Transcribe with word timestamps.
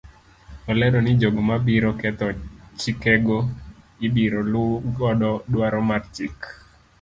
Olero 0.71 0.99
ni 1.03 1.11
jogo 1.21 1.41
mabiro 1.49 1.89
ketho 1.99 2.27
chikego 2.79 3.37
ibiro 4.05 4.39
luu 4.51 4.73
godo 4.97 5.31
dwaro 5.51 5.79
mar 5.89 6.01
chik. 6.15 6.37